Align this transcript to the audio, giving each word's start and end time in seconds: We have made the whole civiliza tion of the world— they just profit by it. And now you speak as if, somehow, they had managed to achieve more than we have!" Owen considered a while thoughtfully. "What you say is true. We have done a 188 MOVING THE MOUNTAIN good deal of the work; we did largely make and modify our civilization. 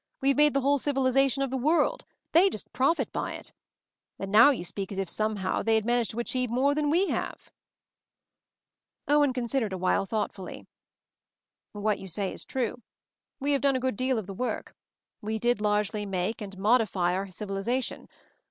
We 0.19 0.29
have 0.29 0.37
made 0.37 0.55
the 0.55 0.61
whole 0.61 0.79
civiliza 0.79 1.29
tion 1.31 1.43
of 1.43 1.51
the 1.51 1.57
world— 1.59 2.05
they 2.31 2.49
just 2.49 2.73
profit 2.73 3.13
by 3.13 3.33
it. 3.33 3.53
And 4.17 4.31
now 4.31 4.49
you 4.49 4.63
speak 4.63 4.91
as 4.91 4.97
if, 4.97 5.07
somehow, 5.11 5.61
they 5.61 5.75
had 5.75 5.85
managed 5.85 6.09
to 6.09 6.19
achieve 6.19 6.49
more 6.49 6.73
than 6.73 6.89
we 6.89 7.09
have!" 7.09 7.51
Owen 9.07 9.31
considered 9.31 9.73
a 9.73 9.77
while 9.77 10.07
thoughtfully. 10.07 10.65
"What 11.73 11.99
you 11.99 12.07
say 12.07 12.33
is 12.33 12.43
true. 12.45 12.81
We 13.39 13.51
have 13.51 13.61
done 13.61 13.75
a 13.75 13.79
188 13.79 14.11
MOVING 14.15 14.25
THE 14.25 14.33
MOUNTAIN 14.33 14.41
good 14.41 14.41
deal 14.41 14.53
of 14.53 14.53
the 14.55 14.55
work; 14.55 14.75
we 15.21 15.37
did 15.37 15.61
largely 15.61 16.07
make 16.07 16.41
and 16.41 16.57
modify 16.57 17.13
our 17.13 17.29
civilization. 17.29 18.07